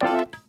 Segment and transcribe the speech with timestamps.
[0.00, 0.45] Ciao.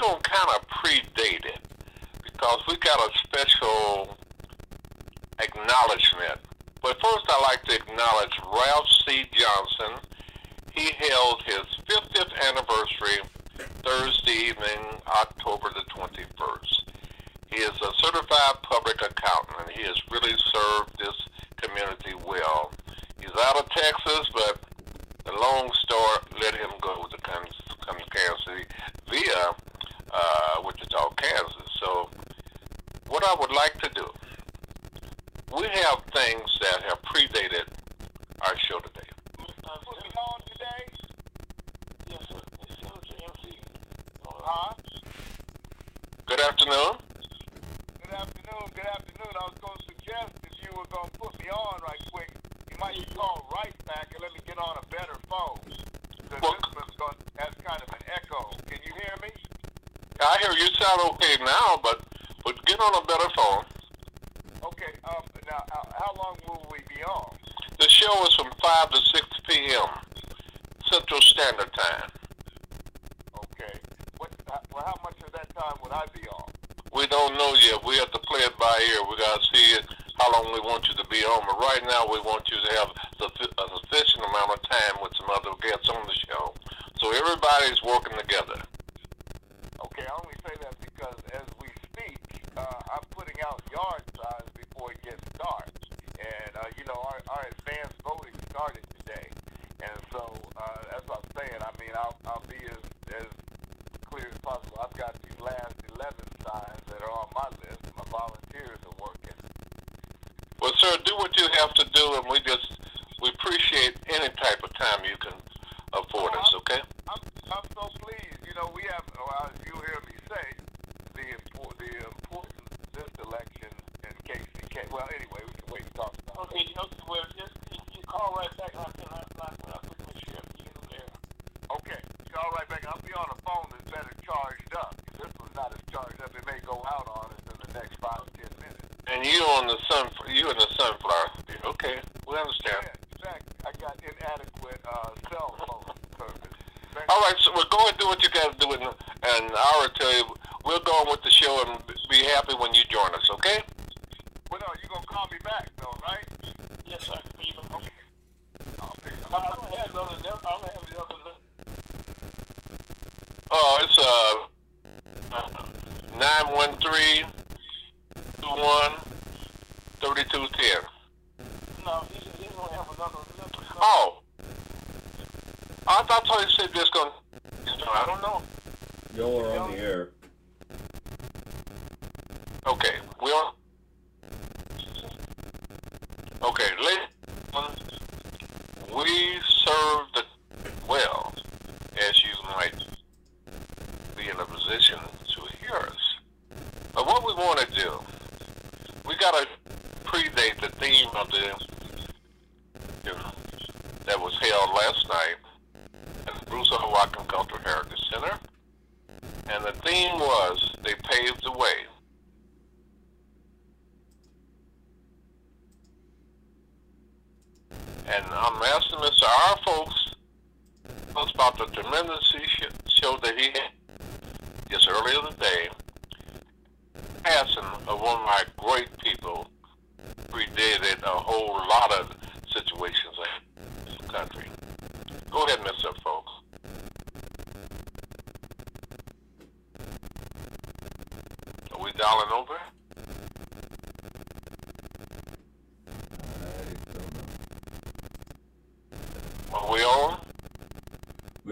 [0.00, 1.60] gonna kind of predate it
[2.24, 4.16] because we got a special
[5.38, 6.40] acknowledgement.
[6.82, 9.26] But first, I'd like to acknowledge Ralph C.
[9.32, 10.00] Johnson.
[10.72, 13.20] He held his 50th anniversary
[13.84, 16.82] Thursday evening, October the 21st.
[17.52, 21.28] He is a certified public accountant, and he has really served this
[21.60, 22.72] community well.
[23.18, 24.60] He's out of Texas, but
[25.26, 27.60] the long story let him go to Kansas
[28.46, 28.64] City
[29.10, 29.54] via
[30.12, 31.70] uh, Wichita, Kansas.
[31.80, 32.10] So,
[33.08, 34.06] what I would like to do,
[35.56, 37.66] we have things that have predated
[38.42, 39.00] our show today.
[46.26, 47.09] Good afternoon.
[60.80, 62.00] works out okay now, but
[62.44, 63.64] but get on a better phone.
[64.64, 64.92] Okay.
[65.04, 67.34] Um, now, uh, how long will we be on?
[67.78, 68.99] The show is from five to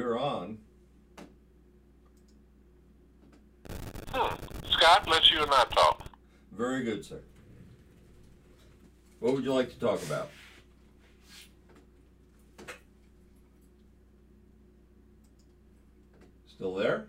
[0.08, 0.56] We're on.
[4.10, 4.36] Hmm.
[4.70, 6.02] Scott, let you and I talk.
[6.56, 7.20] Very good, sir.
[9.20, 10.30] What would you like to talk about?
[16.46, 17.04] Still there?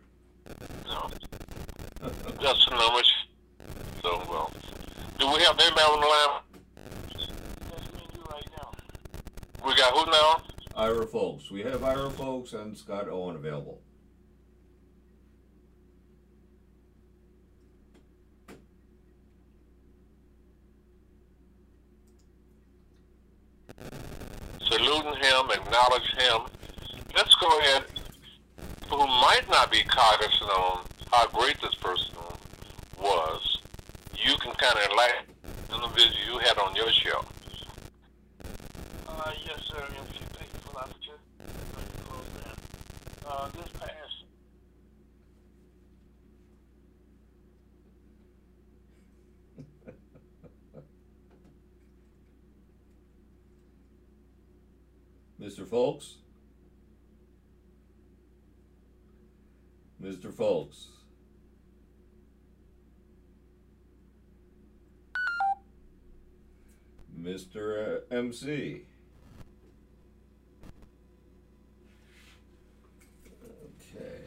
[0.85, 1.09] No.
[2.41, 3.01] Just a number.
[4.01, 4.51] So, well.
[5.17, 6.41] Do we have anybody on the line?
[7.15, 8.71] That's me and you right now.
[9.65, 10.48] We got who now?
[10.79, 11.51] Ira Folks.
[11.51, 13.81] We have Ira Folks and Scott Owen available.
[24.61, 26.41] Saluting him, acknowledge him.
[27.13, 27.83] Let's go ahead.
[28.89, 32.15] Who might not be cognizant on how great this person
[33.01, 33.59] was,
[34.13, 35.25] you can kind of like
[35.73, 37.25] in the video you had on your show.
[39.07, 39.83] Uh, yes, sir.
[39.91, 40.25] Yes, sir.
[40.33, 42.55] Thank you for the opportunity to the program.
[43.29, 44.23] Uh, this past
[55.39, 55.67] Mr.
[55.67, 56.15] Folks?
[60.01, 60.33] Mr.
[60.33, 60.87] Folks?
[67.21, 68.01] Mr.
[68.09, 68.81] MC?
[73.93, 74.21] Okay.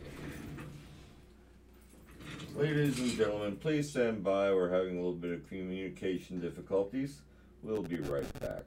[2.62, 4.52] Ladies and gentlemen, please stand by.
[4.52, 7.22] We're having a little bit of communication difficulties.
[7.60, 8.62] We'll be right back.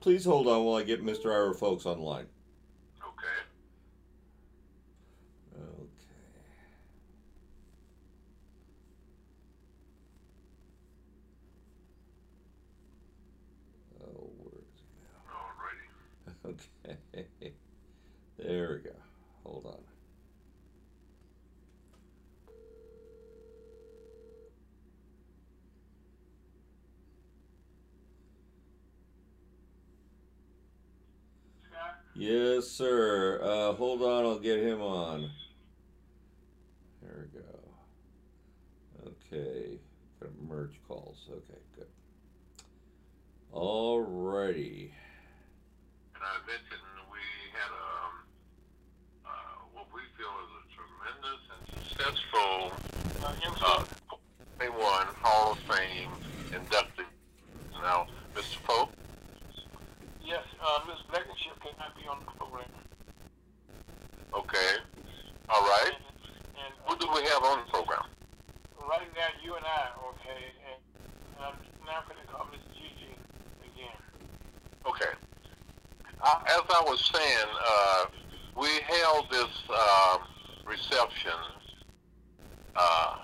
[0.00, 1.32] Please hold on while I get Mr.
[1.32, 2.26] Ira Folks online.
[3.02, 3.26] Okay.
[5.54, 5.86] Okay.
[14.02, 14.94] Oh, where is he
[15.28, 15.88] Alrighty.
[16.44, 16.50] now?
[16.50, 17.52] Okay.
[18.38, 18.96] There we go.
[19.44, 19.82] Hold on.
[31.68, 31.98] Scott,
[32.60, 33.40] Yes, sir.
[33.42, 35.30] Uh, hold on, I'll get him on.
[37.00, 39.12] There we go.
[39.32, 39.78] Okay.
[40.20, 41.26] Got merge calls.
[41.30, 41.86] Okay, good.
[43.54, 44.90] Alrighty.
[46.14, 46.36] And I
[47.10, 47.24] we
[47.56, 48.12] had um,
[49.24, 49.30] uh,
[49.72, 52.72] what we feel is a tremendous and successful
[53.24, 53.84] uh, MC, uh,
[54.58, 56.10] 21 Hall of Fame
[56.50, 57.08] inductee.
[57.80, 58.62] Now, Mr.
[58.64, 58.90] Pope,
[60.22, 60.98] yes, uh, Ms.
[61.08, 62.68] Blankenship cannot be on the program.
[64.34, 64.70] okay.
[65.48, 65.92] All right.
[65.94, 66.04] And,
[66.64, 68.04] and Who do we have on the program?
[68.88, 70.82] right now, you and I, okay, and,
[71.36, 73.14] and I'm now going to call Miss Gigi
[73.62, 73.96] again.
[74.84, 75.14] Okay.
[76.20, 78.06] I, as I was saying, uh,
[78.60, 80.18] we held this uh,
[80.66, 81.38] reception
[82.74, 83.18] uh,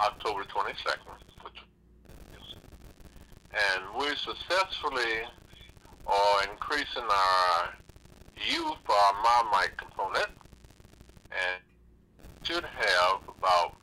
[0.00, 1.58] October 22nd, which
[3.52, 5.26] and we successfully
[6.06, 7.74] are increasing our
[8.36, 10.28] youth for our Marmite component
[11.30, 11.62] and
[12.42, 13.76] should have about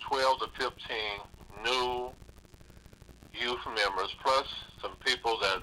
[0.00, 0.96] 12 to 15
[1.64, 2.10] new
[3.34, 4.46] youth members plus
[4.82, 5.62] some people that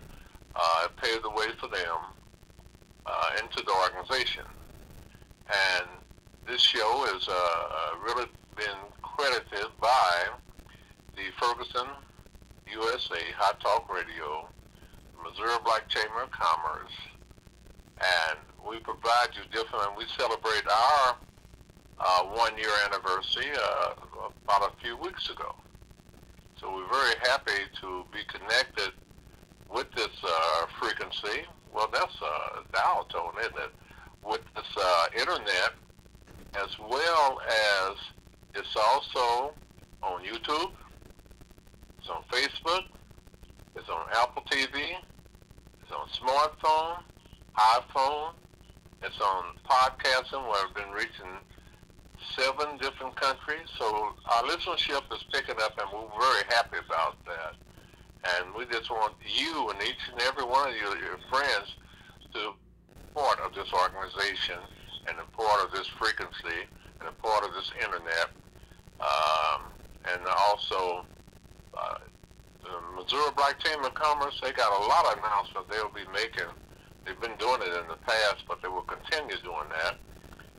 [0.56, 1.98] uh, paved the way for them
[3.06, 4.44] uh, into the organization.
[5.48, 5.88] And
[6.48, 10.28] this show has uh, uh, really been credited by
[11.16, 11.88] the Ferguson
[12.72, 14.48] USA Hot Talk Radio,
[15.30, 16.92] Missouri Black Chamber of Commerce,
[18.00, 21.16] and we provide you different, and we celebrate our
[22.00, 23.94] uh, one-year anniversary uh,
[24.46, 25.56] about a few weeks ago.
[26.60, 28.94] So we're very happy to be connected
[29.74, 31.46] with this uh, frequency.
[31.74, 33.72] Well, that's a dial tone, isn't it?
[34.26, 35.74] With this uh, internet,
[36.56, 37.98] as well as
[38.56, 39.54] it's also
[40.02, 40.72] on YouTube,
[42.00, 42.84] it's on Facebook,
[43.76, 44.96] it's on Apple TV,
[45.88, 46.98] it's on smartphone,
[47.58, 48.34] iPhone,
[49.04, 51.32] it's on podcasting where I've been reaching
[52.36, 53.68] seven different countries.
[53.78, 57.56] So our listenership is picking up, and we're very happy about that.
[58.36, 61.76] And we just want you and each and every one of you, your friends,
[62.34, 64.58] to be part of this organization
[65.08, 66.68] and a part of this frequency
[67.00, 68.30] and a part of this internet.
[69.00, 69.62] Um,
[70.12, 71.06] and also,
[71.78, 71.98] uh,
[72.68, 76.52] the Missouri Black Chamber of Commerce, they got a lot of announcements they'll be making.
[77.06, 79.98] They've been doing it in the past, but they will continue doing that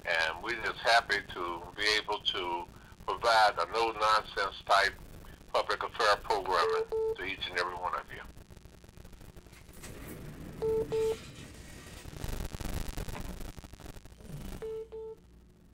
[0.08, 2.64] and we're just happy to be able to
[3.06, 4.94] provide a no nonsense type
[5.52, 6.84] public affair programming
[7.16, 8.22] to each and every one of you.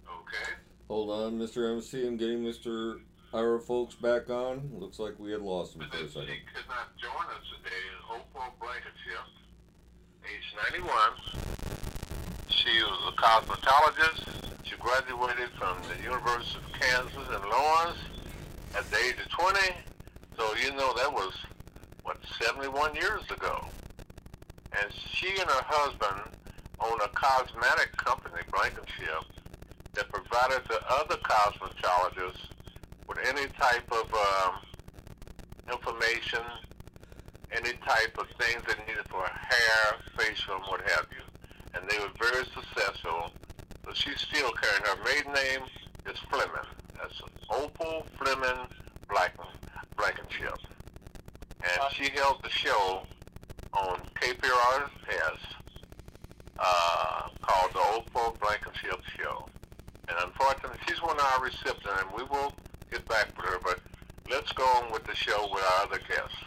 [0.07, 0.53] Okay.
[0.89, 1.75] Hold on, Mr.
[1.75, 2.07] MC.
[2.07, 3.01] I'm getting Mr.
[3.35, 4.71] Ira Folks back on.
[4.79, 6.29] Looks like we had lost him for a second.
[6.29, 9.27] she could not join us today Opal Blankenship,
[10.23, 10.87] age 91.
[12.47, 14.23] She was a cosmetologist.
[14.63, 17.99] She graduated from the University of Kansas in Lawrence
[18.77, 19.59] at the age of 20.
[20.39, 21.35] So, you know, that was,
[22.05, 23.67] what, 71 years ago.
[24.81, 26.23] And she and her husband
[26.79, 29.27] own a cosmetic company, Blankenship,
[29.95, 32.54] that provided the other cosmetologists
[33.07, 34.55] with any type of um,
[35.73, 36.41] information,
[37.53, 41.23] any type of things they needed for hair, facial, and what have you.
[41.75, 43.31] And they were very successful.
[43.85, 45.69] But she's still carrying her maiden name
[46.07, 46.69] is Fleming.
[46.97, 48.67] That's Opal Fleming
[49.09, 49.49] Blanken,
[49.97, 50.59] Blankenship.
[51.63, 53.03] And she held the show
[53.73, 55.39] on KPRS
[56.59, 59.47] uh, called the Opal Blankenship Show.
[60.09, 62.53] And unfortunately, she's one of our recipients, and we will
[62.95, 63.81] get back with her, but
[64.31, 66.39] let's go on with the show with our other guests.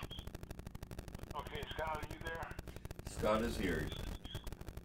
[1.36, 2.47] Okay, Scott, are you there?
[3.12, 3.86] Scott is here.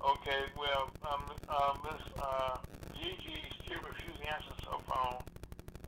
[0.03, 2.57] Okay, well, um, uh, Miss uh,
[2.99, 5.23] Gigi still refusing to answer her phone,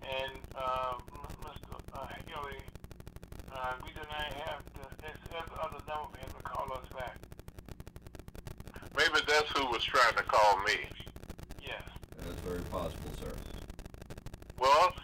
[0.03, 0.95] and uh,
[1.43, 1.75] Mr.
[1.93, 2.63] Uh, Haley,
[3.53, 7.19] uh, we did not have the, there's other number for him to call us back.
[8.97, 10.87] Maybe that's who was trying to call me.
[11.61, 11.83] Yes.
[12.19, 13.33] That is very possible, sir.
[14.57, 14.95] Well,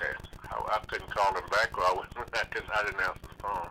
[0.00, 0.14] okay.
[0.50, 1.76] I, I couldn't call him back.
[1.76, 3.68] Or I, wouldn't, I, I didn't answer the phone.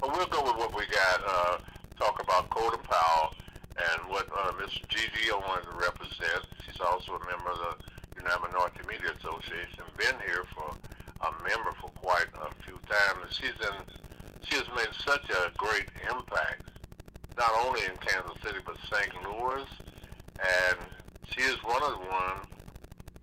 [0.00, 1.20] But we'll go with what we got.
[1.26, 1.58] Uh,
[1.98, 3.32] talk about Colin Powell
[3.76, 6.46] and what uh, Miss Gigi Owens represents.
[6.64, 9.84] She's also a member of the United Minority Media Association.
[9.96, 10.76] Been here for
[11.24, 13.32] a member for quite a few times.
[13.32, 13.76] She's in.
[14.42, 16.70] She has made such a great impact,
[17.36, 19.10] not only in Kansas City but St.
[19.24, 19.66] Louis,
[20.38, 20.78] and
[21.26, 22.46] she is one of the ones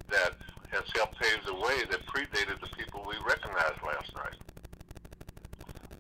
[0.10, 0.34] that
[0.74, 4.38] has helped pave the way that predated the people we recognized last night.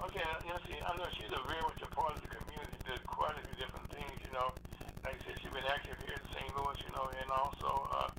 [0.01, 2.73] Okay, you know, see, I know she's a very much a part of the community.
[2.81, 4.49] Did quite a few different things, you know.
[5.05, 6.49] Like I said, she's been active here in St.
[6.57, 8.09] Louis, you know, and also, uh,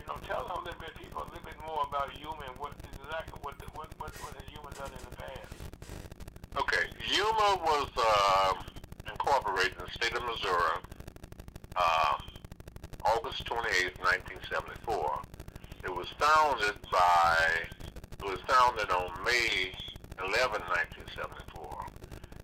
[0.00, 2.56] you know, tell them a little bit, people, a little bit more about Yuma and
[2.56, 5.52] what exactly what what what, what has Yuma done in the past.
[6.56, 8.56] Okay, Yuma was uh,
[9.12, 10.80] incorporated in the state of Missouri
[11.76, 12.16] uh,
[13.04, 15.27] August 28, 1974.
[15.84, 17.36] It was founded by,
[18.18, 19.72] it was founded on May
[20.18, 21.86] 11, 1974.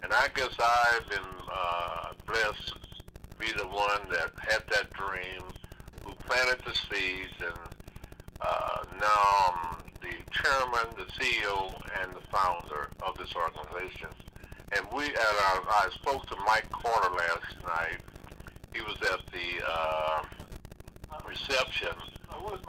[0.02, 1.18] And I guess I've been
[1.52, 5.42] uh, blessed to be the one that had that dream,
[6.04, 7.58] who planted the seeds, and
[8.40, 14.08] uh, now I'm the chairman, the CEO, and the founder of this organization.
[14.76, 18.00] And we, at our, I spoke to Mike Carter last night.
[18.72, 20.22] He was at the uh,
[21.26, 21.94] reception.
[22.52, 22.60] Is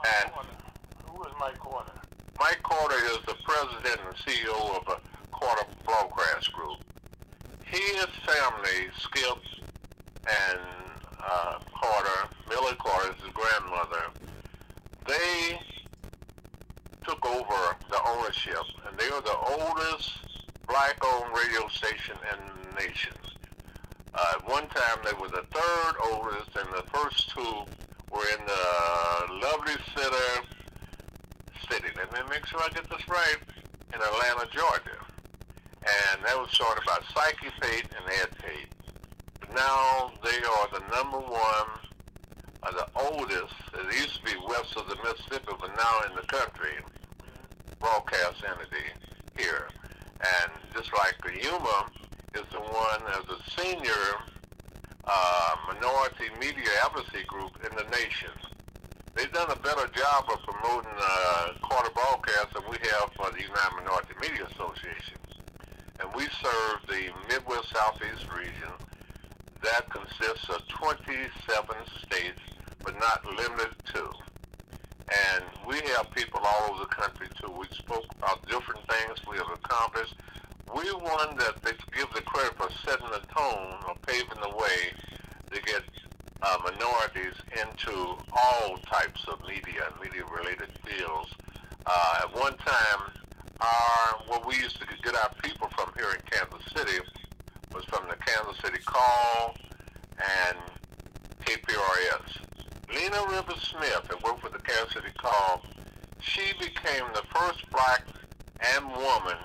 [1.38, 1.92] Mike Carter?
[1.92, 2.96] Is Mike Carter?
[3.06, 4.98] Is the president and CEO of the
[5.32, 6.78] Carter Broadcast Group.
[7.64, 9.38] His family, Skip
[10.26, 10.60] and
[11.20, 14.04] uh, Carter, Millie Carter, his grandmother,
[15.06, 15.60] they
[17.04, 20.12] took over the ownership, and they are the oldest
[20.66, 23.12] black-owned radio station in the nation.
[24.14, 27.64] Uh, at one time, they were the third oldest, and the first two
[28.10, 30.48] were in the lovely city
[31.70, 31.88] city.
[31.96, 33.36] Let me make sure I get this right.
[33.94, 34.98] In Atlanta, Georgia.
[35.86, 38.72] And that was started by Psyche Pate and Ed Pate.
[39.40, 41.68] But now they are the number one,
[42.62, 46.26] uh, the oldest, it used to be west of the Mississippi, but now in the
[46.26, 46.74] country,
[47.78, 48.86] broadcast entity
[49.38, 49.68] here.
[50.20, 51.86] And just like the Yuma
[52.34, 53.92] is the one as a senior
[55.04, 58.30] uh, minority media advocacy group in the nation
[59.16, 63.40] they've done a better job of promoting uh, Carter Broadcast than we have for the
[63.40, 65.16] United Minority Media Association.
[66.00, 68.76] And we serve the Midwest Southeast region
[69.62, 71.30] that consists of 27
[72.04, 72.40] states,
[72.84, 74.10] but not limited to.
[75.08, 77.50] And we have people all over the country too.
[77.52, 80.14] We spoke about different things we have accomplished.
[80.74, 84.92] We want that they give the credit for setting the tone or paving the way
[85.52, 85.82] to get
[86.42, 91.30] uh, minorities into all types of media and media-related fields.
[91.86, 93.12] Uh, at one time,
[93.60, 96.98] our what we used to get our people from here in Kansas City
[97.74, 99.54] was from the Kansas City Call
[100.18, 100.58] and
[101.44, 102.46] KPRS.
[102.94, 105.64] Lena Rivers Smith, that worked for the Kansas City Call,
[106.20, 108.04] she became the first black
[108.74, 109.36] and woman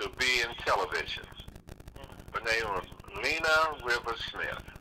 [0.00, 1.24] to be in television.
[2.32, 2.86] Her name was
[3.22, 4.77] Lena Rivers Smith.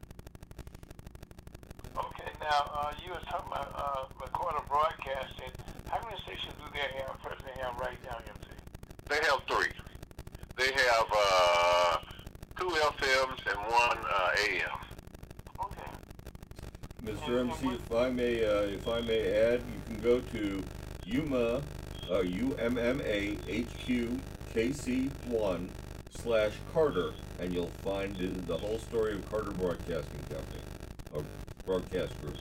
[2.48, 5.52] Okay, now uh, you were talking about uh, Recorder Broadcasting.
[5.90, 8.48] How many stations do they have presently have right now, MC?
[9.10, 9.72] They have three.
[10.58, 11.98] They have uh,
[12.58, 14.80] two FMs and one uh, AM.
[15.66, 15.92] Okay.
[17.04, 17.40] Mr.
[17.40, 20.64] MC, if I may, uh, if I may add, you can go to
[21.06, 21.62] UMA,
[22.10, 24.20] uh, UMMA HQ
[24.54, 25.70] KC1
[26.12, 30.62] slash Carter, and you'll find the, the whole story of Carter Broadcasting Company,
[31.14, 31.24] or
[31.68, 32.38] Broadcast Group.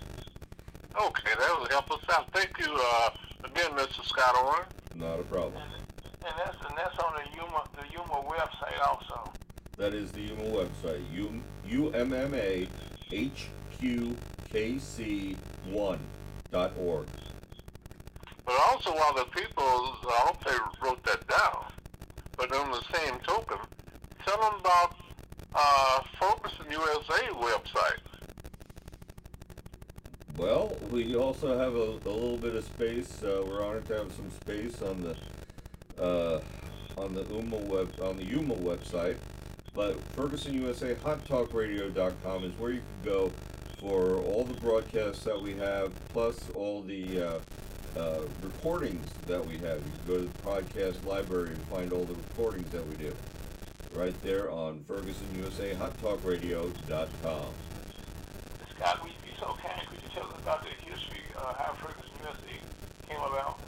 [1.03, 2.31] Okay, that will help us out.
[2.33, 3.11] Thank you uh,
[3.43, 4.07] again, Mr.
[4.07, 4.65] Scott Owen.
[4.95, 5.61] Not a problem.
[6.25, 9.33] And that's and that's on the Yuma the Yuma website also.
[9.79, 12.69] That is the UMA website, U, UMMA
[13.11, 15.99] HQKC1
[16.53, 17.09] dot org.
[18.47, 21.65] But also, while the people, I hope they wrote that down.
[22.37, 23.59] But on the same token,
[24.25, 24.95] tell them about
[25.53, 28.01] uh, Ferguson USA website.
[30.37, 33.23] Well, we also have a, a little bit of space.
[33.23, 35.17] Uh, we're honored to have some space on the
[36.03, 36.41] uh,
[36.99, 39.17] on the UMA web on the UMA website,
[39.75, 43.33] But Ferguson USA Hot Talk Radio.com is where you can go
[43.81, 47.39] for all the broadcasts that we have, plus all the uh,
[47.99, 49.79] uh, recordings that we have.
[49.79, 53.13] You can go to the podcast library and find all the recordings that we do.
[53.95, 57.47] Right there on FergusonUSAHotTalkRadio.com.
[58.77, 59.81] Scott, will you be so kind?
[59.89, 63.59] Could you about the history, uh, how Ferguson USA came about?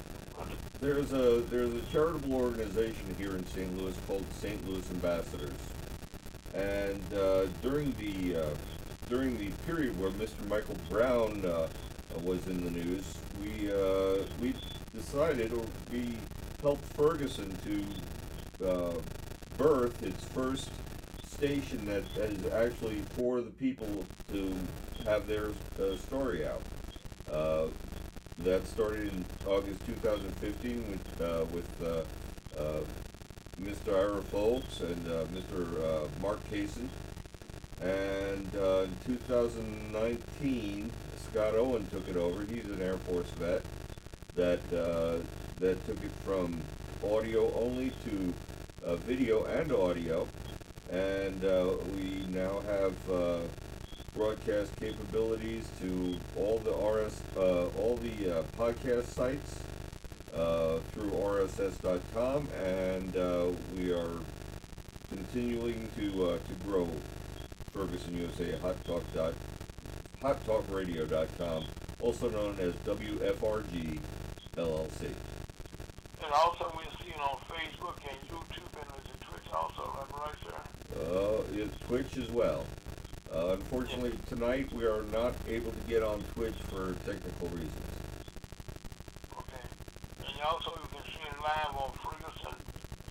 [0.81, 3.77] There's a there's a charitable organization here in St.
[3.77, 4.69] Louis called St.
[4.69, 5.59] Louis Ambassadors,
[6.55, 8.55] and uh, during the uh,
[9.09, 10.47] during the period where Mr.
[10.49, 11.69] Michael Brown uh,
[12.23, 13.05] was in the news,
[13.41, 14.55] we uh, we
[14.95, 16.17] decided, or we
[16.63, 18.93] helped Ferguson to uh,
[19.57, 20.71] birth its first
[21.27, 24.55] station that is actually for the people to
[25.05, 25.49] have their
[25.81, 26.63] uh, story out.
[27.33, 27.67] Uh,
[28.39, 32.81] that started in August 2015 with, uh, with uh, uh,
[33.61, 33.95] Mr.
[33.97, 36.09] Ira Folks and Mr.
[36.21, 36.89] Mark Kaysen.
[37.81, 40.91] And in 2019,
[41.31, 42.45] Scott Owen took it over.
[42.45, 43.63] He's an Air Force vet
[44.37, 46.57] that that took it from
[47.05, 48.33] audio only to
[48.97, 50.27] video and audio,
[50.91, 53.39] and uh, we now have uh,
[54.19, 59.61] broadcast capabilities to all the RS, uh, all the uh, podcast sites
[60.35, 64.19] uh, through RSS.com, and uh, we are
[65.09, 66.89] continuing to uh, to grow
[67.73, 69.35] Ferguson USA Hot Talk dot
[70.21, 71.65] HotTalkRadio.com,
[72.01, 74.01] also known as WFRG
[74.57, 75.03] LLC.
[76.25, 80.25] And also we're seeing on Facebook and YouTube and there's a Twitch also, am I
[80.25, 80.57] right, sir?
[80.99, 82.65] Uh, it's Twitch as well.
[83.39, 87.87] Uh, unfortunately, tonight we are not able to get on Twitch for technical reasons.
[89.31, 89.63] Okay.
[90.27, 92.59] And also you can see it live on Ferguson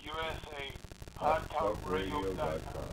[0.04, 0.68] USA
[1.16, 2.12] Hot Talk Radio.
[2.12, 2.92] HotTalkRadio.com.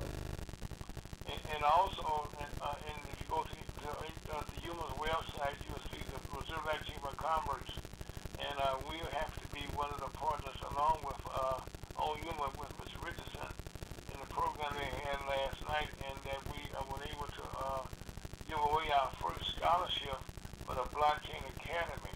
[1.27, 2.31] And, and also,
[2.63, 3.51] uh, and if you go to
[3.83, 3.91] the,
[4.31, 7.75] uh, the UMA's website, you'll see the Missouri Chamber of Commerce.
[8.39, 11.59] And uh, we have to be one of the partners along with uh,
[11.99, 13.03] on UMA with Mr.
[13.03, 13.51] Richardson
[14.13, 14.31] in the
[15.15, 17.81] had last night, and that we uh, were able to uh,
[18.47, 20.19] give away our first scholarship
[20.65, 22.15] for the Blockchain Academy.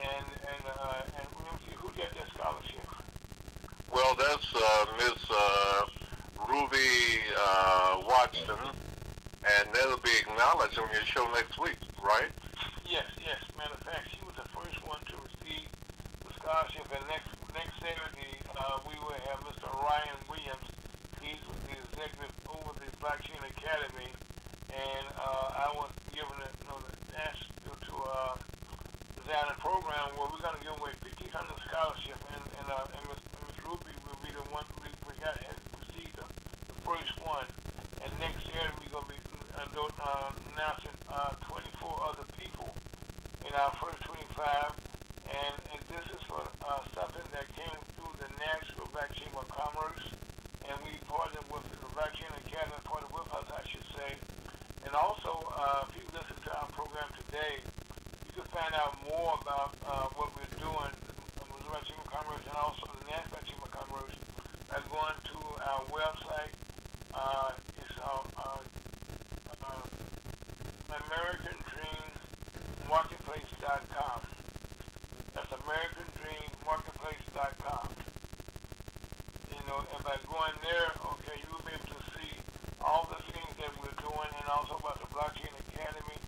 [0.00, 2.88] And and uh, and let me see who got that scholarship.
[3.92, 5.86] Well, that's uh, Miss uh,
[6.48, 8.58] Ruby uh, Watson,
[9.44, 12.30] and that'll be acknowledged on your show next week, right?
[12.88, 13.38] Yes, yes.
[13.58, 15.68] Matter of fact, she was the first one to receive
[16.26, 16.86] the scholarship.
[16.90, 19.68] And next next Saturday, uh, we will have Mr.
[19.78, 20.66] Ryan Williams.
[21.20, 21.36] He's
[21.68, 22.32] the executive
[23.00, 24.12] the Blockchain Academy,
[24.68, 28.36] and uh, I was given it, you know, the ask to, to uh,
[29.16, 31.32] design a program where we're going to give away 1,500
[31.64, 33.20] scholarships, and and, uh, and Ms.
[33.40, 33.56] Ms.
[33.64, 36.26] Ruby will be the one we, we got and received the,
[36.68, 37.48] the first one.
[38.04, 39.20] And next Saturday we're going to be
[39.56, 42.68] uh, do- uh, announcing uh, 24 other people
[43.48, 44.76] in our first 25,
[45.24, 49.48] and, and this is for uh, something that came through the Nashville Black Chamber of
[49.48, 50.04] Commerce,
[50.68, 54.10] and we partnered with the Black Chamber Academy, partnered with us, I should say.
[54.86, 57.58] And also, uh, if you listen to our program today,
[58.24, 60.92] you can find out more about uh, what we're doing,
[61.36, 64.14] the Missouri Chamber of Commerce, and also the Nashville Chamber of Commerce,
[64.70, 66.54] by going to our website.
[67.12, 67.50] Uh,
[67.82, 68.62] it's uh, uh,
[69.66, 69.84] uh,
[71.10, 72.06] American Dream
[72.88, 74.20] Marketplace.com.
[75.34, 77.86] That's American Dream Marketplace.com.
[79.50, 82.32] You know, and by going there, okay, you will be able to see
[82.80, 86.18] all the things that we're doing and also about the Blockchain Academy.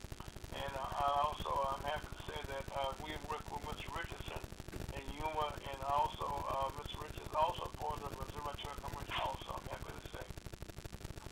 [0.55, 3.89] And uh, I also, I'm happy to say that uh, we work with Mr.
[3.95, 4.43] Richardson
[4.95, 7.03] and Yuma, and also uh, Mr.
[7.03, 10.25] Richardson also part of the Missouri Truck Commerce also, I'm happy to say.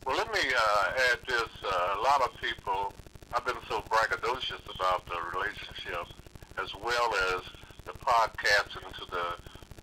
[0.05, 1.49] Well, let me uh, add this.
[1.63, 2.93] Uh, a lot of people,
[3.33, 6.07] I've been so braggadocious about the relationship
[6.57, 7.41] as well as
[7.85, 9.35] the podcasting to the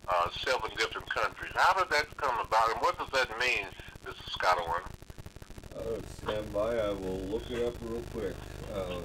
[0.09, 1.53] uh, seven different countries.
[1.55, 3.67] How did that come about, and what does that mean,
[4.07, 4.57] Mr.
[4.59, 4.83] Owen?
[5.77, 6.79] Uh, stand by.
[6.79, 8.37] I will look it up real quick.
[8.75, 9.01] Uh,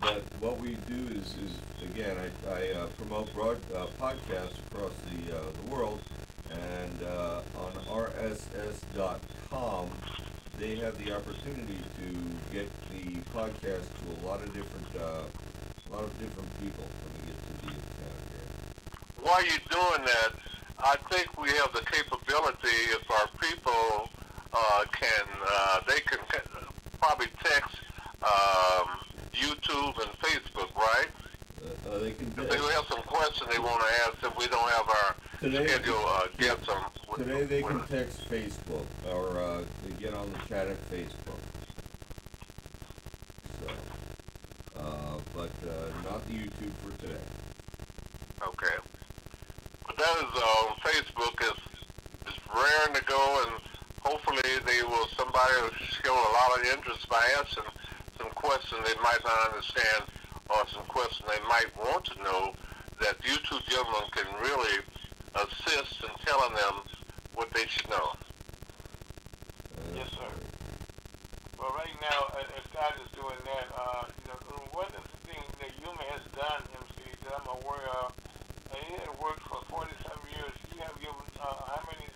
[0.00, 1.58] but what we do is, is
[1.90, 6.00] again, I, I uh, promote broad uh, podcasts across the uh, the world,
[6.50, 7.72] and uh, on
[8.10, 9.90] RSS.com,
[10.58, 12.08] they have the opportunity to
[12.52, 16.84] get the podcast to a lot of different uh, a lot of different people.
[16.84, 19.22] when me get to the account here.
[19.22, 20.30] While you're doing that,
[20.78, 24.08] I think we have the capability, if our people
[24.52, 26.18] uh, can, uh, they can
[27.00, 27.76] probably text
[28.22, 28.88] um,
[29.32, 31.08] YouTube and Facebook, right?
[31.62, 32.26] Uh, uh, they can.
[32.36, 35.66] If they have some questions they want to ask, if we don't have our Today-
[35.66, 36.28] schedule uh,
[36.72, 39.38] on with today they can text Facebook or
[39.98, 41.40] get on the chat at Facebook.
[43.60, 43.68] So,
[44.78, 47.20] uh, but uh, not the YouTube for today.
[48.42, 48.76] Okay.
[49.86, 53.60] But that is uh, Facebook is is raring to go, and
[54.00, 55.70] hopefully they will somebody will
[56.04, 57.64] show a lot of interest by asking
[58.18, 60.02] some questions they might not understand
[60.50, 62.54] or some questions they might want to know
[63.00, 64.78] that you two gentlemen can really
[65.34, 66.74] assist in telling them
[67.34, 68.12] what they should know.
[69.76, 70.28] Uh, Yes, sir.
[71.58, 74.38] Well, right now, uh, as God is doing that, uh, you know,
[74.72, 78.12] one of the things that Yuma has done, MC, that I'm aware of,
[78.72, 79.92] and he had worked for 47
[80.32, 80.52] years.
[80.72, 82.08] You have given uh, how many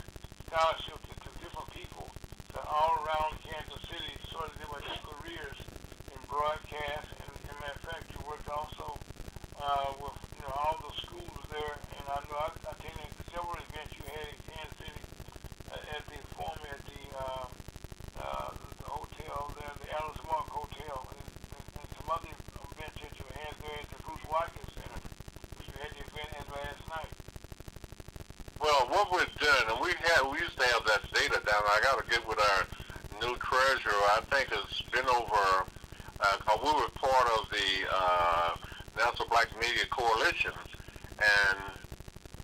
[0.49, 2.09] scholarships to, to different people
[2.53, 5.59] that all around Kansas City, sort of different careers
[6.13, 7.09] in broadcast.
[7.21, 8.97] And, and matter of fact, you worked also
[9.57, 11.75] uh, with you know all the schools there.
[11.97, 15.03] And I know I, I attended several events you had in Kansas City
[15.73, 17.47] uh, at the former at the uh,
[18.21, 21.25] uh, the hotel there, the Alice Mark Hotel, and,
[21.57, 22.33] and, and some other
[22.75, 25.01] events that you had there at the Bruce Watkins Center.
[25.63, 27.13] You had the event as last night.
[28.61, 31.63] Well, what we've done, and we had, we used to have that data down.
[31.63, 32.67] I got to get with our
[33.23, 34.03] new treasurer.
[34.19, 35.65] I think it's been over.
[36.21, 38.55] Uh, we were part of the uh,
[38.99, 40.51] National Black Media Coalition,
[41.19, 41.59] and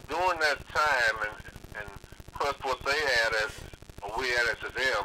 [0.08, 1.88] during that time, and, and
[2.32, 3.52] plus what they added,
[4.02, 5.04] or we added to them,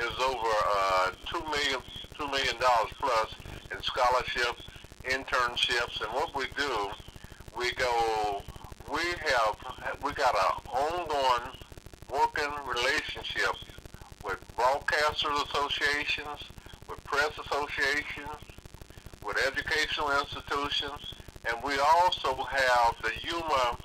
[0.00, 1.80] is over uh, two million,
[2.18, 3.34] two million dollars plus
[3.70, 4.62] in scholarships,
[5.04, 6.90] internships, and what we do,
[7.56, 8.42] we go
[8.92, 9.56] we have
[10.02, 11.52] we got an ongoing
[12.10, 13.54] working relationship
[14.24, 16.40] with broadcasters associations,
[16.88, 18.40] with press associations,
[19.24, 21.14] with educational institutions,
[21.46, 23.76] and we also have the Yuma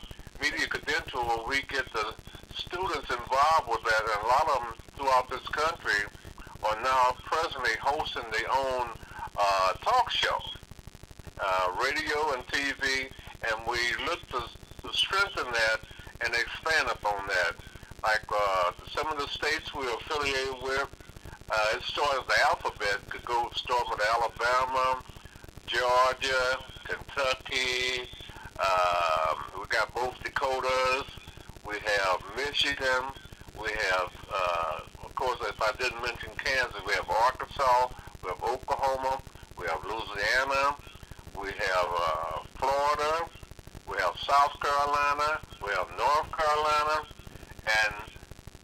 [0.42, 2.14] Media Credential where we get the
[2.54, 6.08] students involved with that, and a lot of them throughout this country
[6.64, 8.88] are now presently hosting their own
[9.38, 10.38] uh, talk show,
[11.40, 13.10] uh, radio and TV,
[13.50, 14.42] and we look to
[14.88, 15.77] to strengthen that
[16.22, 17.54] and expand upon that.
[18.04, 20.88] Like uh, some of the states we're affiliated with,
[21.50, 25.02] uh, it starts the alphabet, could go start with Alabama,
[25.66, 28.08] Georgia, Kentucky,
[28.60, 31.06] um, we got both Dakotas,
[31.68, 33.04] we have Michigan,
[33.60, 37.88] we have, uh, of course, if I didn't mention Kansas, we have Arkansas,
[38.24, 39.22] we have Oklahoma,
[39.60, 40.76] we have Louisiana,
[41.40, 43.26] we have uh, Florida,
[43.88, 47.04] we have South Carolina, we have North Carolina,
[47.68, 47.94] and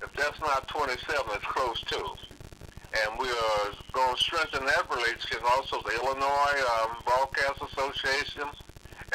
[0.02, 1.04] if that's not 27,
[1.36, 2.00] it's close to.
[2.00, 5.44] And we are going to strengthen that relationship.
[5.44, 8.48] Also, the Illinois um, Broadcast Association,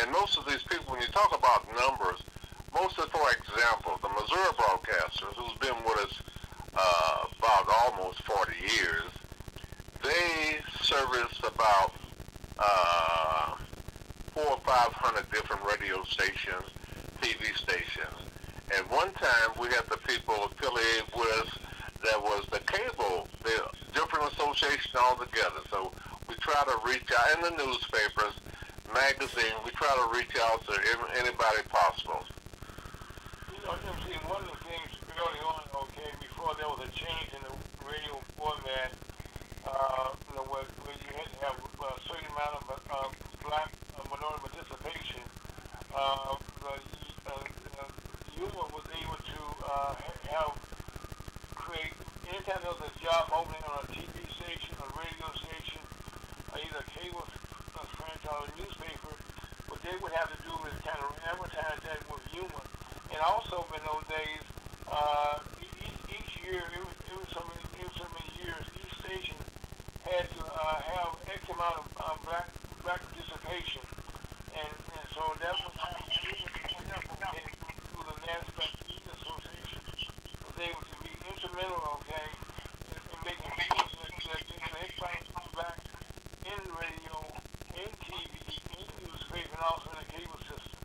[0.03, 2.21] and most of these people, when you talk about numbers,
[2.75, 6.15] most of, for example, the Missouri Broadcasters, who's been with us
[6.77, 9.09] uh, about almost 40 years,
[10.05, 11.95] they service about
[12.59, 13.55] uh,
[14.35, 16.69] four or five hundred different radio stations,
[17.21, 18.17] TV stations.
[18.77, 21.59] At one time, we had the people affiliated with
[22.05, 25.63] that was the cable, the different association altogether.
[25.71, 25.93] So
[26.29, 28.35] we try to reach out in the newspapers,
[28.93, 29.57] magazine.
[29.65, 30.75] We try to reach out to
[31.19, 32.25] anybody possible.
[33.51, 37.29] You know, MC, one of the things early on, okay, before there was a change
[37.35, 37.55] in the
[37.85, 38.93] radio format,
[39.67, 43.09] uh, you know, where, where you had to have a certain amount of uh,
[43.45, 45.23] black uh, minority participation,
[45.97, 46.75] uh, the,
[47.29, 47.89] uh, uh,
[48.37, 49.95] Yuma was able to uh,
[50.31, 50.53] have,
[51.55, 51.93] create,
[52.77, 55.81] there a job opening on a TV station, a radio station,
[56.53, 59.15] either cable uh, franchise or newspaper,
[59.73, 62.61] what they would have to do is kind of advertise that with Yuma.
[63.09, 64.45] And also in those days,
[64.85, 68.65] uh, each, each year, it was, it was so many, it was so many years,
[68.85, 69.39] each station
[70.05, 72.53] had to uh, have X amount of uh, black
[72.85, 73.85] black participation,
[74.57, 76.49] and, and so that was how Yuma
[77.33, 77.49] and
[77.93, 79.81] through the NASDAQ Youth Association
[80.45, 82.29] was able to be instrumental, okay,
[82.89, 85.79] in, in making sure that, that you know, everybody comes back
[86.49, 87.15] in radio,
[87.77, 88.33] in TV,
[88.73, 90.81] in newspaper, and also in the cable system.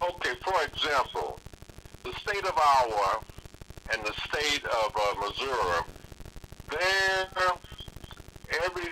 [0.00, 0.34] Okay,
[0.96, 1.38] example,
[2.04, 3.20] the state of Iowa
[3.92, 5.82] and the state of uh, Missouri,
[6.70, 7.52] they're
[8.64, 8.90] every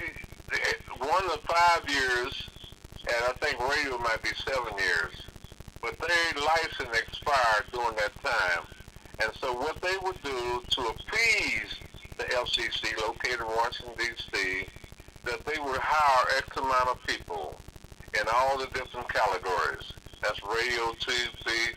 [0.98, 2.48] one to five years,
[3.00, 5.12] and I think radio might be seven years,
[5.80, 8.66] but their license expired during that time.
[9.22, 11.74] And so what they would do to appease
[12.16, 14.66] the FCC located in Washington, D.C.,
[15.24, 17.58] that they would hire X amount of people
[18.20, 19.92] in all the different categories.
[20.22, 21.74] That's radio, TV,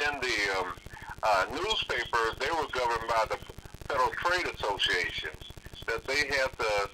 [0.00, 0.72] then the um,
[1.22, 3.38] uh, newspapers, they were governed by the
[3.88, 5.30] Federal Trade Association,
[5.86, 6.90] that they had to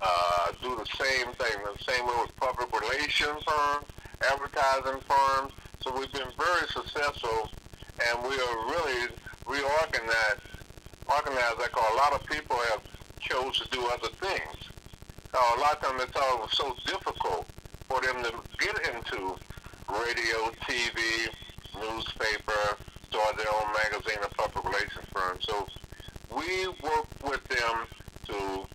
[0.00, 3.86] uh, do the same thing, the same way with public relations firms,
[4.32, 5.52] advertising firms.
[5.80, 7.50] So we've been very successful,
[8.08, 9.08] and we are really
[9.46, 10.42] reorganized.
[11.08, 12.82] Organized, like a lot of people have
[13.20, 14.56] chose to do other things.
[15.32, 17.46] Uh, a lot of times they thought it was so difficult
[17.88, 19.36] for them to get into
[19.88, 21.28] radio, TV,
[21.80, 22.76] newspaper,
[23.08, 25.38] start their own magazine or public relations firm.
[25.40, 25.66] So
[26.34, 27.86] we work with them
[28.26, 28.66] to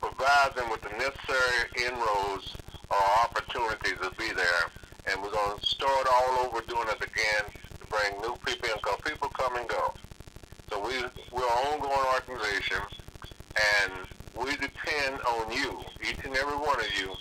[0.00, 2.54] provide them with the necessary inroads
[2.90, 4.70] or opportunities to be there.
[5.10, 7.50] And we're going to start all over doing it again
[7.80, 9.92] to bring new people in because people come and go.
[10.70, 10.94] So we,
[11.32, 12.78] we're an ongoing organization
[13.82, 13.92] and
[14.36, 17.12] we depend on you, each and every one of you,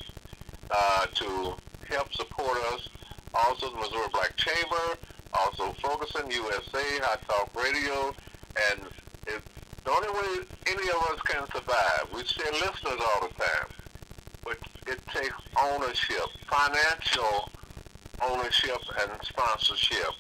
[0.70, 1.56] uh, to
[1.90, 2.88] help support us.
[3.34, 4.98] Also, the Missouri Black Chamber,
[5.34, 8.14] also Ferguson USA, Hot Talk Radio,
[8.70, 8.82] and
[9.26, 9.42] if,
[9.84, 13.70] the only way any of us can survive, we say listeners all the time,
[14.44, 17.50] but it takes ownership, financial
[18.30, 20.14] ownership and sponsorship.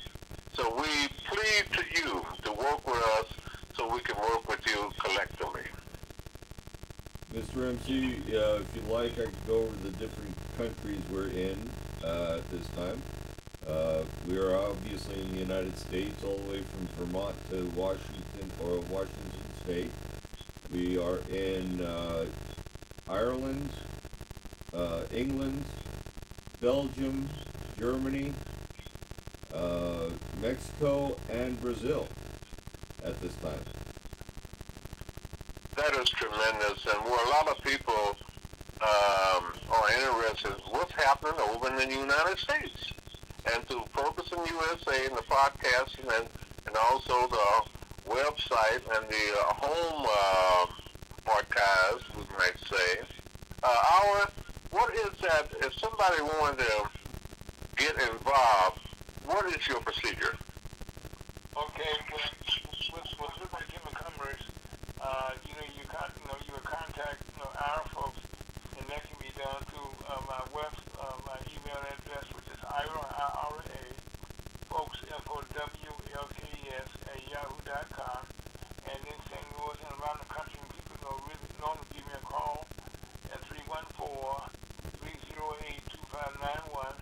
[0.55, 3.25] So we plead to you to work with us
[3.75, 5.63] so we can work with you collectively.
[7.33, 7.69] Mr.
[7.69, 11.57] MC, uh, if you like, I could go over the different countries we're in
[12.03, 13.01] uh, at this time.
[13.67, 18.51] Uh, we are obviously in the United States, all the way from Vermont to Washington
[18.63, 19.91] or Washington State.
[20.71, 22.25] We are in uh,
[23.09, 23.69] Ireland,
[24.73, 25.63] uh, England,
[26.61, 27.29] Belgium,
[27.83, 28.31] Germany,
[29.53, 30.07] uh,
[30.41, 32.07] Mexico, and Brazil
[33.03, 33.59] at this time.
[35.75, 38.15] That is tremendous, and where a lot of people
[38.79, 42.93] um, are interested in what's happening over in the United States.
[43.53, 46.29] And through Ferguson USA and the podcasting and,
[46.65, 53.01] and also the website and the uh, home uh, archives, we might say,
[53.61, 53.75] uh,
[54.05, 54.31] our,
[54.71, 56.82] what is that, if somebody wanted to
[57.83, 58.79] get involved,
[59.27, 60.35] what is your procedure?
[61.51, 62.31] Okay, with,
[62.95, 64.45] with, with Liberty Jim Commerce,
[65.03, 68.23] uh, you know, you, con- you know, you would contact, you know, our folks,
[68.79, 72.59] and that can be done through uh, my web, uh, my email address, which is
[72.63, 73.83] IRA, I-R-A,
[74.71, 78.23] folks, info, W-L-K-E-S, at yahoo.com,
[78.87, 79.43] and then St.
[79.59, 82.63] Louis and around the country, people know really normally give me a call
[83.27, 83.43] at
[85.03, 86.95] 314-308-2591,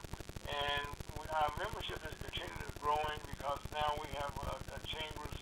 [0.51, 5.35] and we, our membership is continuing to growing because now we have uh, uh, chambers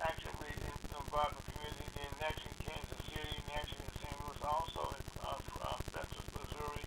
[0.00, 0.48] actively
[0.88, 4.16] involved in the community in Natchez, Kansas City, Natchez, and St.
[4.24, 5.36] Louis, also in uh,
[5.68, 6.84] uh, Memphis, Missouri,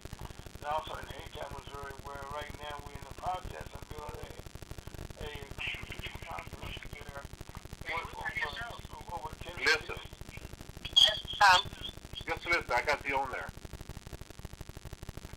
[0.58, 4.34] and also in Haytown, Missouri, where right now we're in the process of building
[5.22, 7.22] a, a conference there
[7.94, 10.02] with over, over 10 Listen.
[11.42, 11.62] Um,
[12.26, 13.48] Just listen, I got the on there.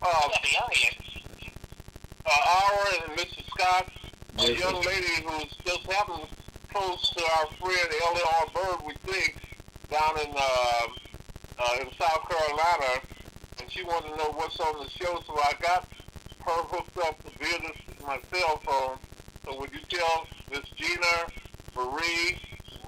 [0.03, 0.29] Uh,
[2.27, 3.45] uh, Aura and Mr.
[3.51, 3.91] Scott,
[4.39, 4.91] a young sir.
[4.91, 6.27] lady who's just happened
[6.73, 8.47] close to our friend L.L.R.
[8.55, 9.37] Bird, we think,
[9.91, 10.87] down in uh,
[11.59, 13.01] uh, in South Carolina,
[13.61, 15.89] and she wanted to know what's on the show, so I got
[16.47, 18.99] her hooked up via this, my cell phone.
[19.45, 21.27] So would you tell Miss Gina
[21.77, 22.39] Marie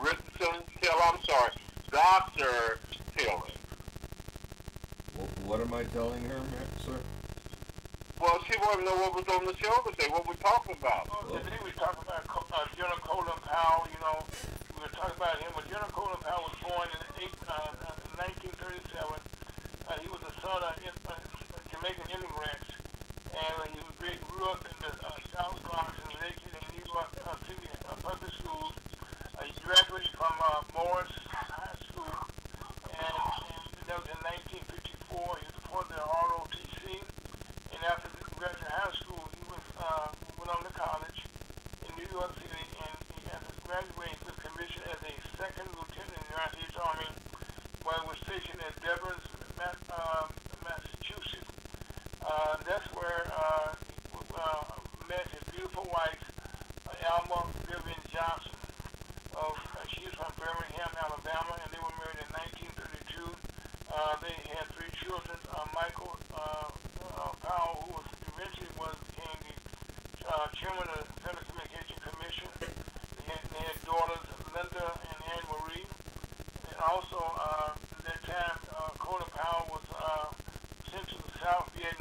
[0.01, 1.53] Richardson, tell, I'm sorry,
[1.91, 2.79] Dr.
[3.17, 3.56] Taylor.
[5.67, 6.41] Wh- What am I telling her,
[6.85, 6.99] sir?
[8.21, 11.09] Well, she wanted to know what was on the show today, what we're talking about.
[11.11, 13.87] Oh, today we talked about uh, General Colin Powell.
[13.93, 14.25] You know,
[14.75, 15.51] we were talking about him.
[15.55, 17.71] But General Colin Powell was born in eight, uh,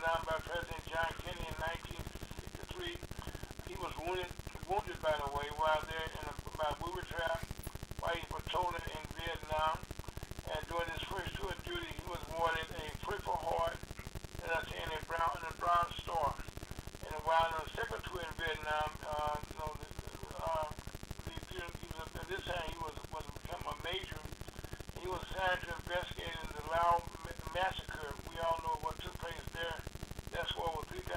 [0.02, 1.58] carried by President John Kennedy in
[2.68, 3.00] 1963.
[3.70, 4.28] He was wounded,
[4.68, 7.40] wounded by the way, while there in a, by booby trap,
[8.04, 9.80] while he was patrolling in Vietnam.
[10.52, 13.80] And during his first tour of duty, he was awarded a Purple Heart
[14.44, 16.34] and a, and a brown and a Bronze Star.
[17.08, 19.72] And while on the second tour in Vietnam, uh, you know,
[20.44, 20.70] uh,
[21.24, 24.22] the, he was, at this time he was was become a major.
[25.00, 27.00] He was assigned to investigate the Lao
[27.56, 27.85] massacre.
[30.36, 31.15] That's what I would think.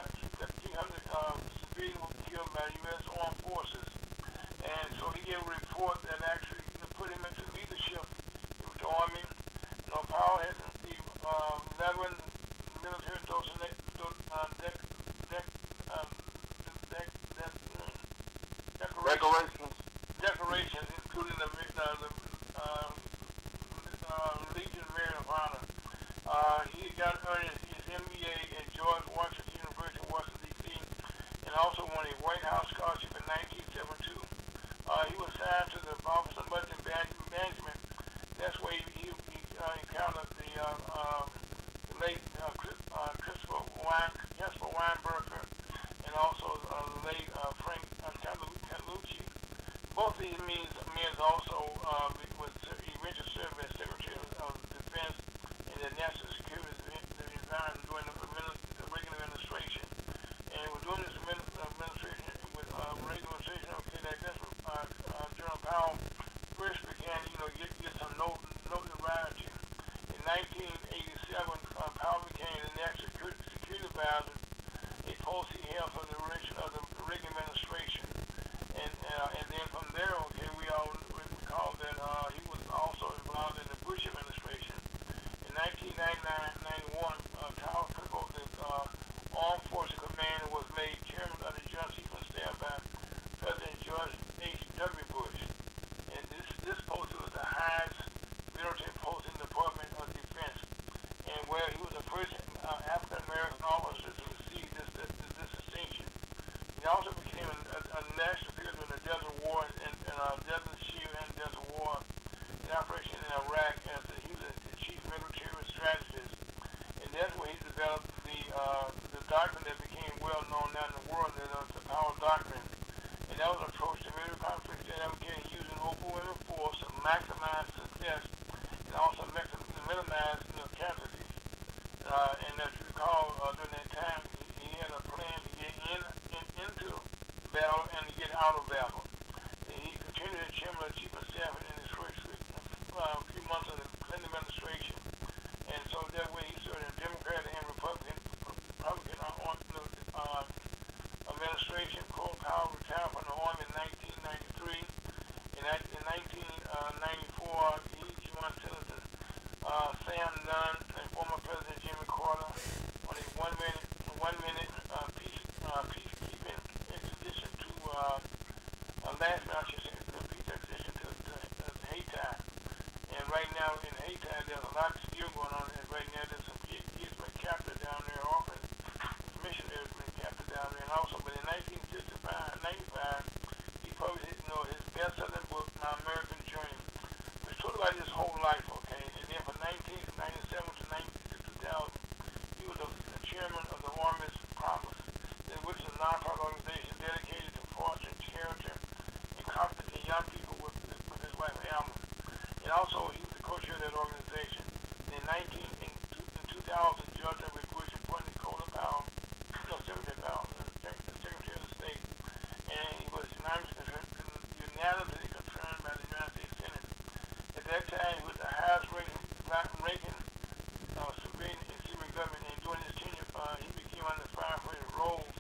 [220.99, 224.99] uh, serving in Cuban government and during his tenure, uh, he became on the 500
[224.99, 225.31] roles.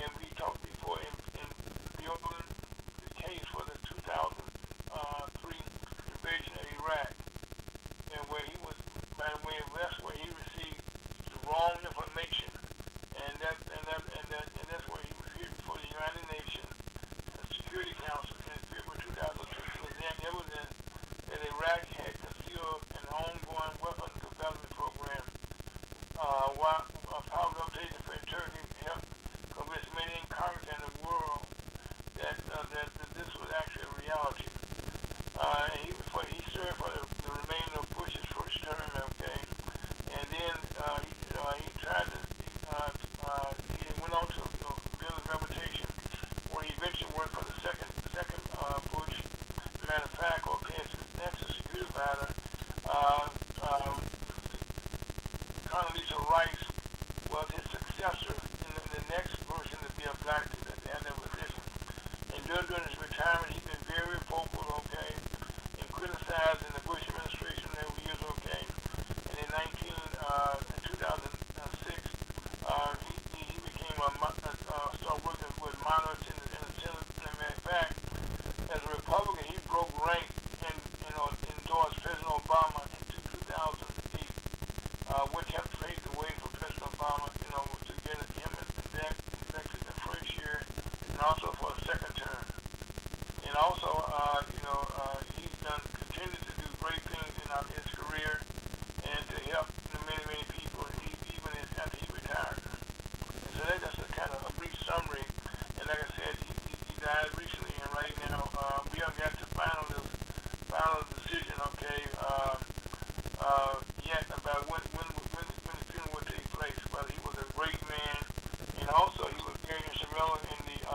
[0.00, 0.87] and we talked before.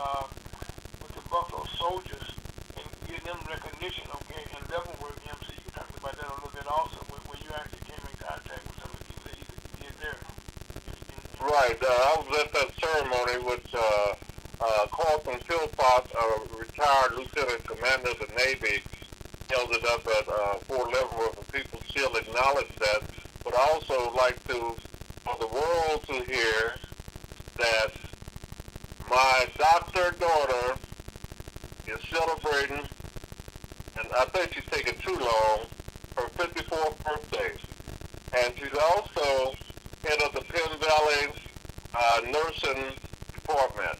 [0.04, 0.28] Uh,
[1.00, 2.28] with the Buffalo Soldiers
[2.76, 4.04] and getting them recognition.
[4.20, 5.56] Okay, in Leavenworth, MC.
[5.64, 8.60] You talked about that a little bit also when, when you actually came in contact
[8.68, 9.44] with some of the people that he
[9.80, 10.20] did there.
[11.40, 11.80] Right.
[11.80, 14.12] Uh, I was at that ceremony with uh,
[14.60, 18.84] uh, Carlton Philpott, a retired lieutenant commander of the Navy,
[19.48, 23.00] held it up at uh, Fort Leavenworth, and people still acknowledge that.
[23.42, 24.76] But I also like to,
[25.24, 26.76] for the world to hear
[27.56, 27.92] that
[29.14, 30.74] my doctor daughter
[31.86, 32.84] is celebrating,
[33.96, 35.60] and I think she's taking too long,
[36.16, 37.52] her 54th birthday.
[38.36, 39.54] And she's also
[40.02, 41.32] head of the Penn Valley
[41.94, 42.92] uh, Nursing
[43.32, 43.98] Department.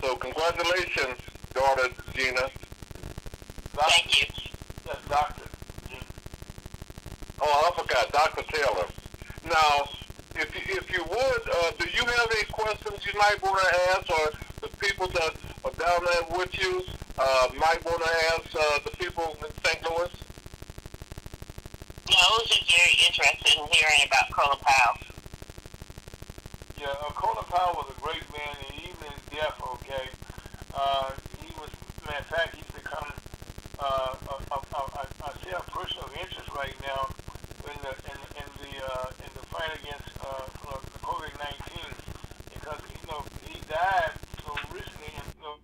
[0.00, 1.18] So congratulations,
[1.52, 2.48] daughter Gina.
[3.74, 4.26] Thank you.
[5.10, 5.44] Doctor.
[7.42, 8.42] Oh, I forgot, Dr.
[8.50, 8.86] Taylor.
[9.46, 9.88] Now,
[10.36, 13.68] if you, if you would, uh, do you have any questions you might want to
[13.92, 14.30] ask, or
[14.62, 16.84] the people that are down there with you
[17.18, 19.82] uh, might want to ask uh, the people in St.
[19.84, 20.10] Louis?
[22.10, 24.98] No, I was just very interested in hearing about Colin Powell.
[26.80, 30.08] Yeah, uh, Colin Powell was a great man, and even in death, okay,
[30.74, 31.10] uh,
[31.42, 31.70] he was,
[32.06, 33.10] matter of fact, he's become
[33.78, 37.09] uh, a, a, a, a, I say a person of interest right now
[37.70, 41.92] in the in, in the uh, in the fight against uh, uh, COVID nineteen
[42.52, 44.12] because you know he died
[44.44, 45.56] so recently, and you know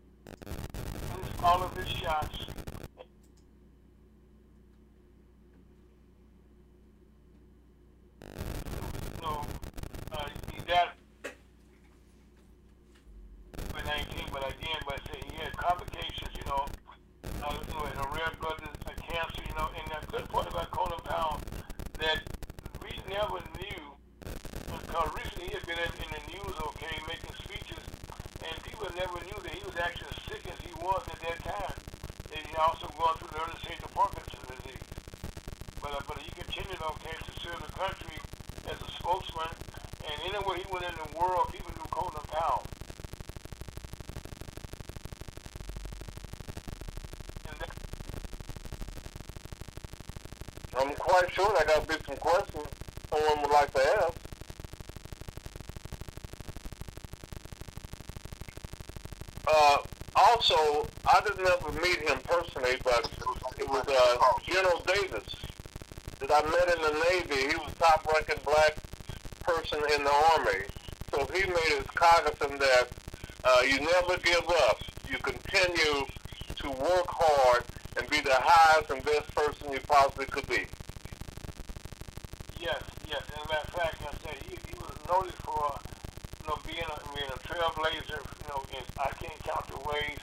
[1.42, 2.38] all of his shots.
[9.14, 9.42] You know,
[10.12, 10.90] uh, he died
[13.56, 16.66] COVID-19, but again, but I say he had complications, you know,
[17.42, 20.48] uh, you know, and a rare blood uh, cancer, you know, and the good part
[20.48, 21.40] about Colin Powell
[21.98, 22.20] that
[22.82, 23.82] we never knew,
[24.24, 27.82] because recently he had been in, in the news, okay, making speeches,
[28.44, 31.38] and people never knew that he was actually as sick as he was at that
[31.44, 31.76] time.
[32.36, 34.84] And he also going through the early stage of Parkinson's disease.
[35.80, 36.30] But, uh, but he
[36.86, 38.16] continued, okay, to serve the country
[38.66, 39.48] as a spokesman,
[40.04, 42.62] and anywhere he went in the world, people knew Colin Powell.
[50.78, 52.66] I'm quite sure there got be some questions
[53.10, 54.18] someone would like to ask.
[59.48, 59.78] Uh,
[60.14, 63.10] also, I didn't ever meet him personally, but
[63.58, 65.45] it was uh, General Davis
[66.20, 67.48] that I met in the Navy.
[67.50, 68.76] He was top-ranking black
[69.42, 70.64] person in the Army.
[71.12, 72.88] So he made us cognizant that
[73.44, 74.78] uh, you never give up.
[75.08, 76.06] You continue
[76.56, 77.64] to work hard
[77.96, 80.66] and be the highest and best person you possibly could be.
[82.60, 83.22] yes, yes.
[83.36, 85.78] And matter of fact, I said he, he was noted for,
[86.42, 90.18] you know, being a, being a trailblazer, you know, in, I can't count the ways,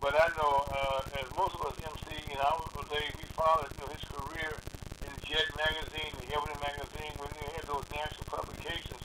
[0.00, 2.60] but I know, uh, as most of us MC in our
[2.90, 4.52] days, we followed you know, his career
[5.28, 9.04] Jet Magazine, the Ebony Magazine, when they had those national publications.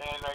[0.00, 0.32] And I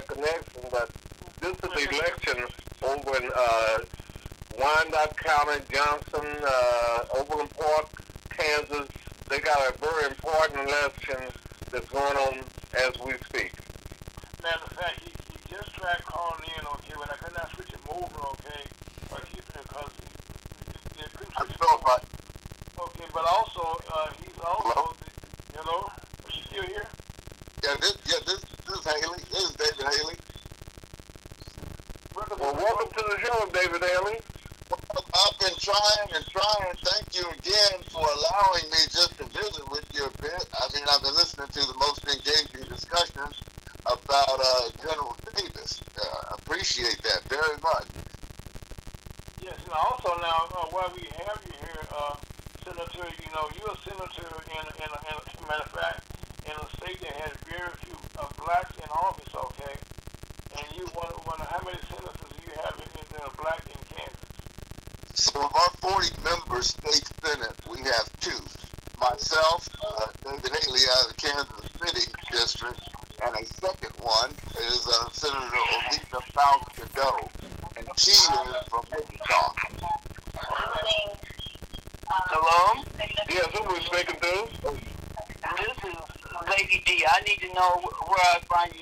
[0.00, 0.90] that connection, but
[1.40, 2.44] this is the election
[2.82, 3.78] over in uh,
[4.58, 7.88] Wyandotte County, Johnson, uh, Overland Park,
[8.30, 8.88] Kansas.
[9.28, 11.16] They got a very important election
[11.70, 12.38] that's going on
[12.74, 13.12] as we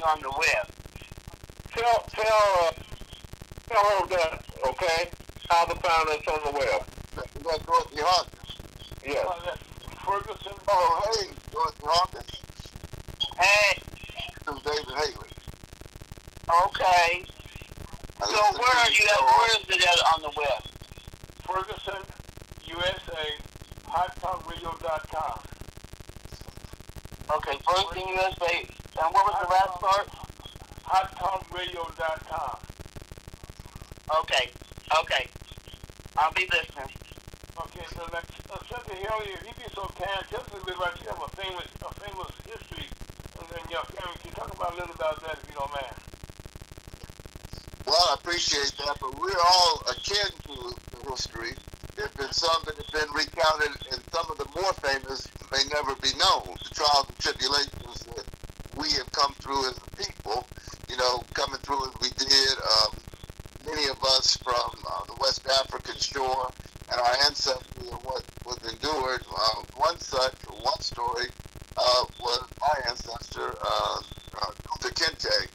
[0.08, 0.67] on the web.
[37.58, 38.22] Okay, so like
[38.54, 41.08] uh, something earlier, if you be so kind, tell us a little bit about you
[41.10, 44.14] have a famous, a famous history in your family.
[44.22, 45.96] Can you talk about a little about that, if you don't mind?
[47.84, 51.54] Well, I appreciate that, but we're all akin to history.
[51.96, 55.98] There's been some that have been recounted, and some of the more famous may never
[55.98, 56.54] be known.
[56.62, 58.26] The trials and tribulations that
[58.78, 60.46] we have come through as a people,
[60.88, 62.54] you know, coming through as we did.
[62.62, 62.94] Um,
[63.66, 66.52] many of us from uh, the West African shore
[66.90, 69.22] and our ancestry and what was endured.
[69.34, 71.26] Uh, one such, one story
[71.76, 74.00] uh, was my ancestor, uh,
[74.40, 75.48] uh, Kunta Kinte.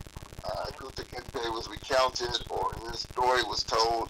[0.43, 4.09] Uh, Kunta Kinte was recounted, or his story was told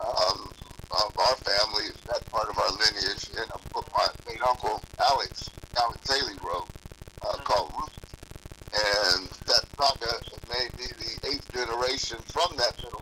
[0.00, 0.50] um,
[0.90, 5.50] of our family, that part of our lineage, in a book my late uncle Alex,
[5.78, 6.68] Alex Haley wrote
[7.22, 7.42] uh, mm-hmm.
[7.44, 7.92] called Roots.
[8.72, 10.12] And that saga
[10.48, 12.95] made me the eighth generation from that generation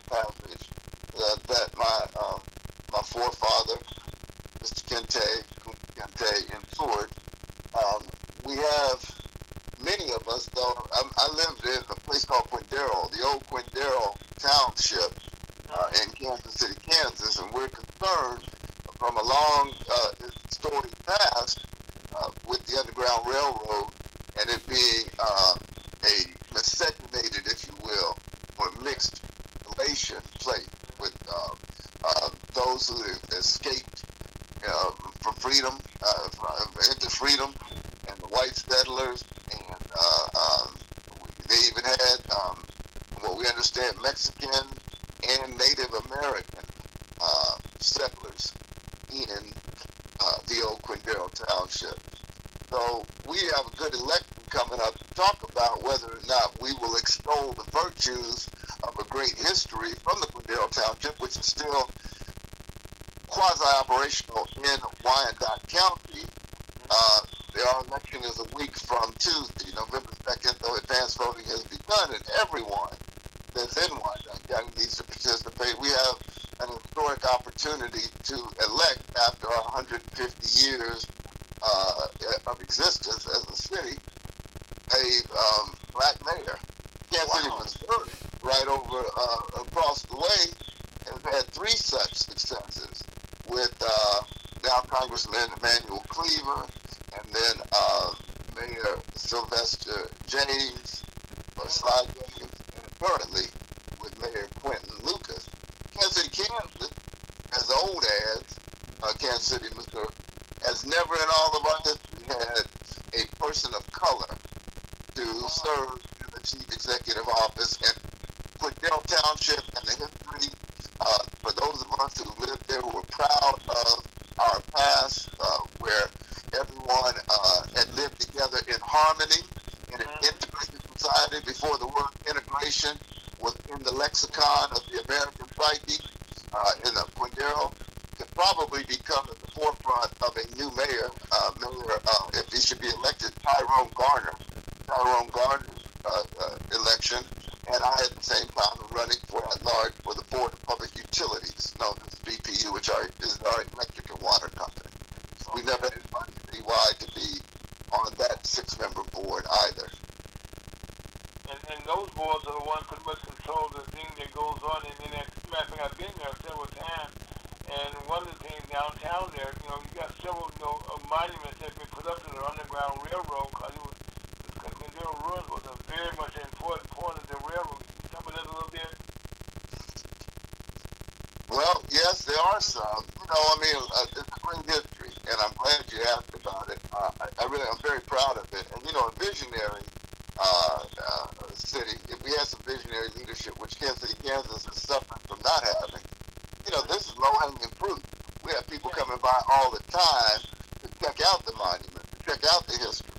[197.45, 198.01] hanging fruit.
[198.45, 200.41] We have people coming by all the time
[200.83, 203.13] to check out the monument, to check out the history.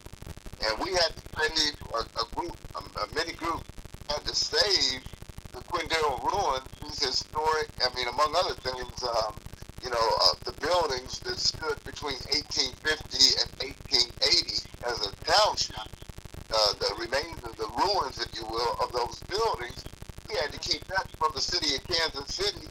[0.65, 3.63] And we had to save a, a group, a, a mini group,
[4.09, 5.01] had to save
[5.51, 9.33] the Quindaro ruin, these historic, I mean, among other things, um,
[9.83, 12.81] you know, uh, the buildings that stood between 1850
[13.41, 15.85] and 1880 as a township,
[16.53, 19.83] uh, the remains of the ruins, if you will, of those buildings,
[20.29, 22.67] we had to keep that from the city of Kansas City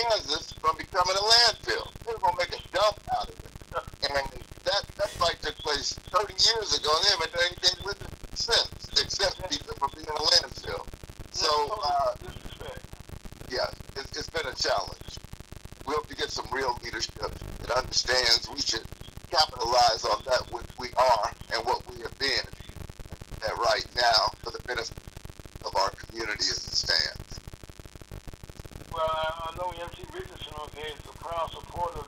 [0.00, 1.92] Kansas from becoming a landfill.
[2.04, 3.50] They're going to make a dump out of it.
[4.10, 4.26] And
[4.64, 8.38] that, that fight took place 30 years ago, and they haven't done anything with it
[8.38, 10.86] since, except keep it from being a landfill.
[11.30, 11.48] So,
[11.84, 12.14] uh,
[13.50, 15.20] yeah, it, it's been a challenge.
[15.86, 17.14] We hope to get some real leadership
[17.60, 18.84] that understands we should
[19.30, 20.49] capitalize on that
[30.76, 32.06] is the proud supporter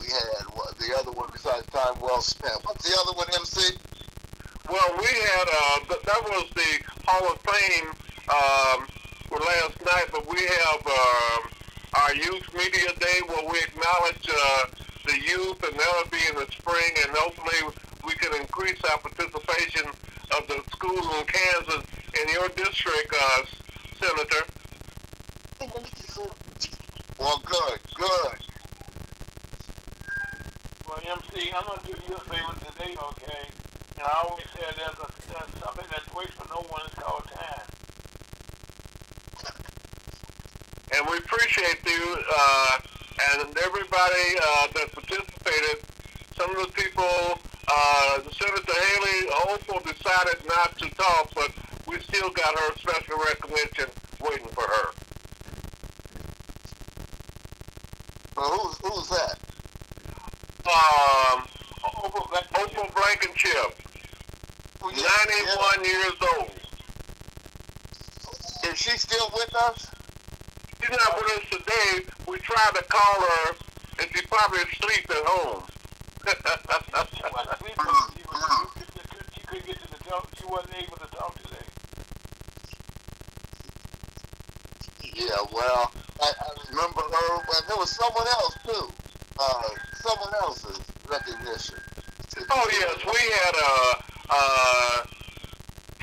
[0.00, 0.46] we had.
[0.54, 2.64] What the other one besides time well spent?
[2.64, 3.76] What's the other one, MC?
[4.70, 7.88] well, we had, uh, th- that was the Hall of Fame
[8.28, 8.86] um,
[9.28, 11.50] for last night, but we have um
[11.94, 14.66] our Youth Media Day where we acknowledge uh,
[15.06, 17.72] the youth, and that'll be in the spring, and hopefully
[18.04, 19.86] we can increase our participation
[20.36, 21.84] of the schools in Kansas
[22.20, 23.42] in your district, uh,
[24.00, 24.44] Senator.
[27.18, 28.53] Well, good, good.
[31.04, 33.44] Well, MC, I'm gonna do you a favor today, okay?
[33.96, 37.24] And I always say there's, a, there's something that waits for no one is called
[37.28, 37.68] time.
[40.96, 42.78] and we appreciate you uh,
[43.32, 45.84] and everybody uh, that participated.
[46.36, 47.38] Some of the people,
[47.68, 51.50] uh, Senator Haley Opal decided not to talk, but
[51.86, 53.90] we still got her special recognition
[54.20, 54.90] waiting for her.
[58.36, 59.43] Well, who's who's that?
[60.66, 61.44] Um,
[62.04, 63.76] Opal Black- Opal Blankenship,
[64.82, 66.50] 91 years old.
[68.64, 69.86] Is she still with us?
[70.80, 72.06] She's not with us today.
[72.26, 73.56] We tried to call her,
[74.00, 75.64] and she probably asleep at home.
[76.26, 77.84] She wasn't sleeping.
[78.16, 80.28] She, was, she, she couldn't get to the talk.
[80.38, 81.66] She wasn't able to talk today.
[85.14, 85.36] Yeah.
[85.52, 87.38] Well, I, I remember her.
[87.46, 88.88] But there was someone else too.
[89.38, 89.62] Uh,
[90.04, 90.80] someone else's
[91.10, 91.78] recognition.
[92.50, 93.94] Oh yes, we had uh
[94.30, 95.04] uh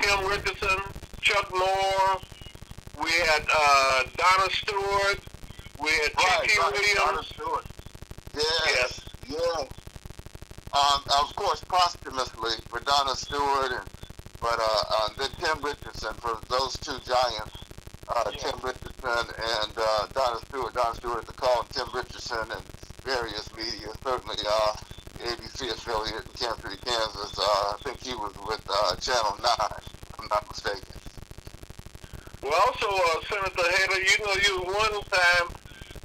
[0.00, 0.78] Tim Richardson,
[1.20, 2.18] Chuck Moore,
[3.02, 5.20] we had uh Donna Stewart,
[5.80, 6.58] we had Right, T.T.
[6.60, 7.26] right, Donna Williams.
[7.28, 7.64] Stewart.
[8.34, 8.66] Yes.
[8.66, 9.00] Yes.
[9.28, 9.64] Yeah.
[10.74, 13.86] Um, of course, posthumously for Donna Stewart and
[14.40, 17.54] but uh, uh then Tim Richardson for those two giants,
[18.08, 18.38] uh, Yeah.
[18.50, 20.74] Tim Richardson and uh, Donna Stewart.
[20.74, 22.62] Donna Stewart at the call, and Tim Richardson and
[23.04, 23.88] various media.
[24.02, 24.72] Certainly, uh,
[25.20, 27.38] ABC affiliate in Kansas City, Kansas.
[27.38, 29.78] Uh, I think he was with uh, Channel Nine.
[29.82, 30.92] If I'm not mistaken.
[32.42, 35.54] Well also uh Senator Haley, you know you one time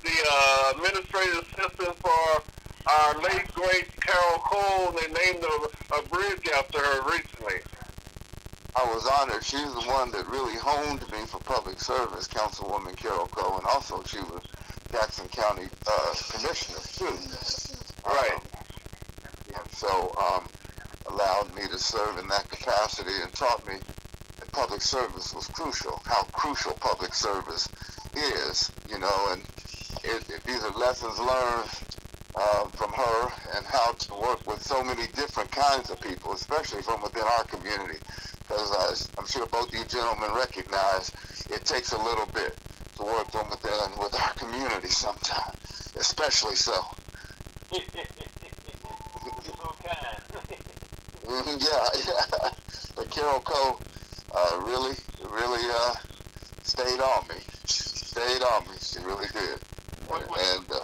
[0.03, 2.43] the uh administrative assistant for
[2.87, 7.55] our late great Carol Coe, they named a, a bridge after her recently.
[8.75, 9.43] I was honored.
[9.43, 14.03] She's the one that really honed me for public service, Councilwoman Carol Coe, and also
[14.03, 14.43] she was
[14.91, 17.13] Jackson County uh, Commissioner too.
[18.05, 18.39] Right.
[19.71, 20.47] So um,
[21.05, 23.75] allowed me to serve in that capacity and taught me
[24.39, 26.01] that public service was crucial.
[26.05, 27.69] How crucial public service
[28.15, 29.43] is, you know, and
[30.03, 31.69] it, it, these are lessons learned
[32.35, 36.81] uh, from her and how to work with so many different kinds of people, especially
[36.81, 37.99] from within our community.
[38.47, 41.11] Because I'm sure both you gentlemen recognize
[41.51, 42.57] it takes a little bit
[42.97, 45.56] to work from within with our community sometimes,
[45.99, 46.73] especially so.
[47.71, 47.81] You're
[49.43, 50.21] so kind.
[51.25, 52.49] Mhm, yeah, yeah.
[52.95, 53.79] But Carol Coe
[54.33, 55.93] uh, really, really uh,
[56.63, 57.35] stayed on me.
[57.65, 58.75] Stayed on me.
[58.79, 59.59] She really did.
[60.07, 60.79] What- what- And uh,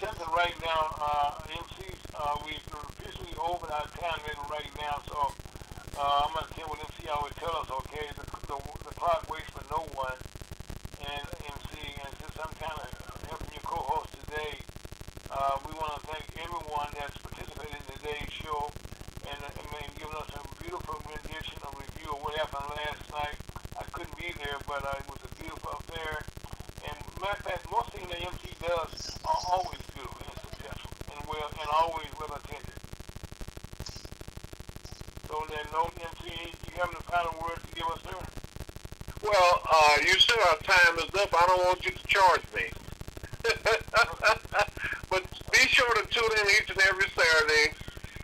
[0.00, 5.32] something right now, uh, MCs, uh, we've officially over our time limit right now, so
[5.98, 8.56] uh, I'm going to tell what MC always tell us, okay, the, the,
[8.86, 10.14] the clock waits for no one.
[11.02, 11.70] And MC,
[12.04, 12.88] and since I'm kind of
[13.26, 14.62] helping your co-host today,
[15.30, 18.68] uh, we want to thank everyone that's participated in today's show
[19.24, 23.40] and, and, and giving us a beautiful rendition of review of what happened last night.
[23.72, 26.20] I couldn't be there, but uh, it was a beautiful affair.
[26.84, 31.24] And matter of fact, most things that MC does are always good and successful and
[31.24, 32.76] well and always well attended.
[35.24, 38.20] So then, no MC, you have any final words to give us, sir?
[39.24, 41.32] Well, uh, you said our time is up.
[41.32, 42.68] I don't want you to charge me.
[45.10, 47.74] but be sure to tune in each and every Saturday.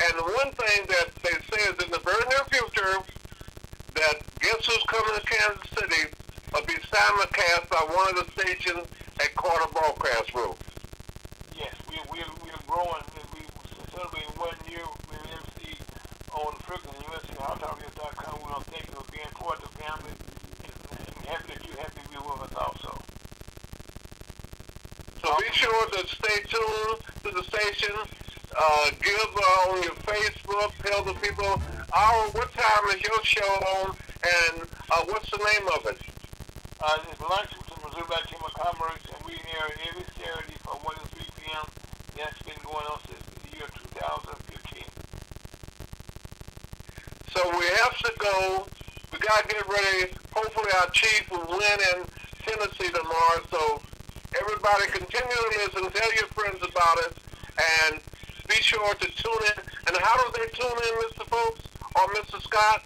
[0.04, 2.98] And the one thing that they say is in the very near future
[3.94, 6.14] that Guess Who's Coming to Kansas City
[6.52, 8.86] will be simulcast by one of the stations
[9.20, 9.72] at Carter
[10.24, 10.56] Broadcast Group.
[11.56, 13.04] Yes, we we we are growing.
[13.34, 13.40] We
[13.92, 15.76] celebrating one year with MC
[16.32, 18.38] on Franklin USC HotTalkers.com.
[18.38, 20.14] We want to thank you for being part of the family.
[20.64, 22.98] And happy that you're happy to be with us also.
[25.22, 27.94] So be sure to stay tuned to the station.
[28.56, 30.72] Uh, give uh, on your Facebook.
[30.82, 31.60] Tell the people,
[31.92, 33.52] our, what time is your show
[33.82, 35.98] on, and uh, what's the name of it?
[36.84, 40.76] Uh, it's lunch with the Missouri Chamber of Commerce, and we air every Saturday from
[40.84, 41.64] 1 to 3 p.m.
[42.12, 43.64] That's been going on since the year
[43.96, 44.84] 2015.
[47.32, 48.66] So we have to go.
[49.12, 50.12] We got to get ready.
[50.94, 52.04] Chief will win in
[52.46, 53.42] Tennessee tomorrow.
[53.50, 53.82] So
[54.40, 55.90] everybody continue to listen.
[55.90, 57.16] Tell your friends about it.
[57.90, 58.00] And
[58.48, 59.62] be sure to tune in.
[59.88, 61.26] And how do they tune in, Mr.
[61.26, 61.62] Folks
[61.96, 62.40] or Mr.
[62.42, 62.84] Scott?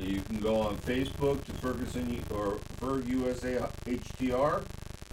[0.00, 4.64] You can go on Facebook to Ferguson or Ferg USA HTR.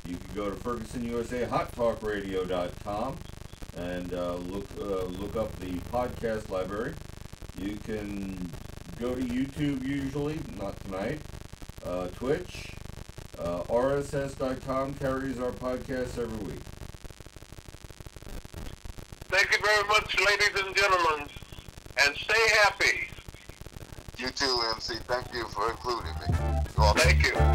[0.08, 3.18] You can go to Ferguson USA Hot Talk Radio.com
[3.76, 6.94] and uh, look uh, look up the podcast library.
[7.60, 8.52] You can
[9.00, 11.20] go to YouTube usually, not tonight.
[11.86, 12.72] Uh, Twitch,
[13.40, 16.62] uh, RSS.com carries our podcast every week.
[19.30, 21.28] Thank you very much, ladies and gentlemen,
[22.06, 23.08] and stay happy.
[24.18, 24.96] You too, MC.
[25.08, 26.38] Thank you for including me.
[26.78, 27.55] You all- Thank you.